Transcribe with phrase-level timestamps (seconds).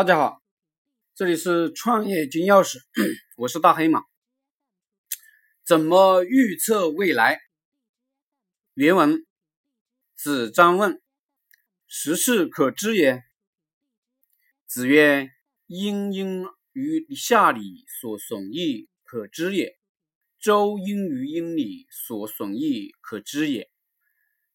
[0.00, 0.42] 大家好，
[1.14, 2.78] 这里是创业金钥匙，
[3.36, 4.02] 我是大黑马。
[5.62, 7.38] 怎么预测未来？
[8.72, 9.26] 原文：
[10.16, 11.02] 子张问
[11.86, 13.24] ：“时事可知也？”
[14.66, 15.32] 子曰
[15.68, 19.76] ：“殷殷于下礼所损益，可知也；
[20.38, 23.70] 周殷于殷礼所损益，可知也。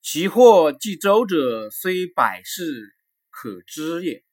[0.02, 2.96] 其祸既周者，虽百世，
[3.30, 4.25] 可知也。”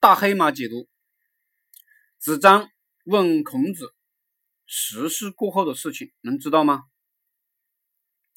[0.00, 0.88] 大黑马解读：
[2.18, 2.70] 子张
[3.04, 3.94] 问孔子
[4.64, 6.84] ：“时事过后的事情能知道吗？”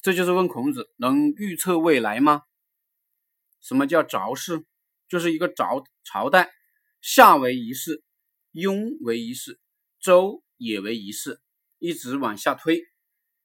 [0.02, 2.42] 这就是问孔子能预测未来吗？
[3.62, 4.62] 什么叫着世？
[5.08, 6.52] 就是一个着朝代，
[7.00, 8.04] 夏为一世，
[8.50, 9.58] 雍为一世，
[10.00, 11.40] 周也为一世，
[11.78, 12.82] 一直往下推，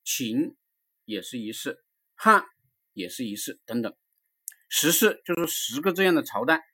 [0.04, 0.58] 秦
[1.06, 1.82] 也是一世，
[2.16, 2.44] 汉
[2.92, 3.96] 也是一世，等等。
[4.68, 6.66] 十世就是十个这样的朝代。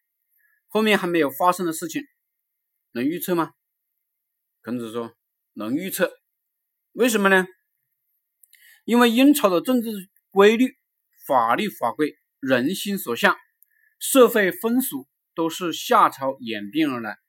[0.76, 2.04] 后面还没有发生的事情，
[2.92, 3.54] 能预测吗？
[4.62, 5.16] 孔子说
[5.54, 6.12] 能预测，
[6.92, 7.48] 为什么呢？
[8.84, 9.88] 因为殷朝的政治
[10.32, 10.78] 规律、
[11.26, 13.38] 法律法规、人心所向、
[14.00, 17.20] 社会风俗都是夏朝演变而来，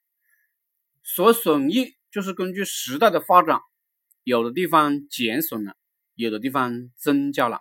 [1.04, 3.60] 所损益就是根据时代的发展，
[4.24, 5.76] 有的地方减损了，
[6.16, 7.60] 有的地方增加了。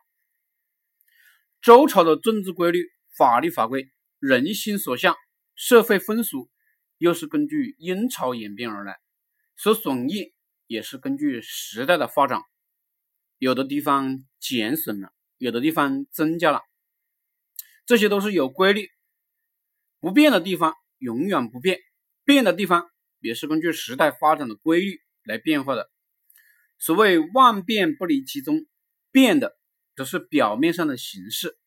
[1.62, 5.16] 周朝的政治规律、法律法规、人心所向。
[5.56, 6.50] 社会风俗
[6.98, 9.00] 又是根据殷朝演变而来，
[9.56, 10.34] 所损益
[10.67, 12.42] 也是根据时代的发展，
[13.38, 16.62] 有的地方减损了，有的地方增加了，
[17.86, 18.89] 这些都是有规律，
[20.00, 21.80] 不变的地方永远不变，
[22.23, 25.90] 变的地方也是根据时代发展的规律来变化的。
[26.78, 28.66] 所谓万变不离其宗，
[29.12, 29.58] 变的
[29.95, 31.58] 只是表面上的形式，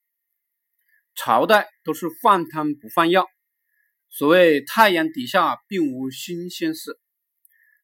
[1.15, 3.27] 朝代都是换汤不换药。
[4.11, 6.99] 所谓太阳底下并无新鲜事，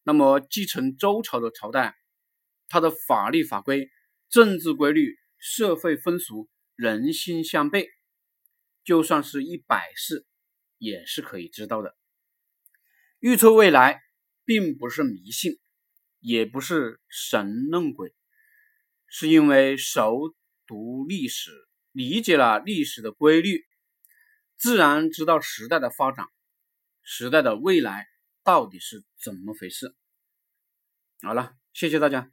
[0.03, 1.95] 那么继承周朝的朝代，
[2.69, 3.91] 它的法律法规、
[4.31, 7.89] 政治规律、社会风俗、人心相悖，
[8.85, 10.27] 就算是一百世，
[10.79, 11.95] 也是可以知道的。
[13.21, 14.01] 预测未来，
[14.45, 15.53] 并不是迷信，
[16.21, 18.15] 也不是神弄鬼，
[19.07, 20.35] 是因为熟
[20.67, 21.51] 读历史，
[21.93, 23.63] 理解了历史的规律。
[24.65, 26.27] 自然知道时代的发展，
[27.03, 28.09] 时代的未来
[28.43, 29.95] 到底是怎么回事。
[31.21, 32.31] 好了，谢谢大家。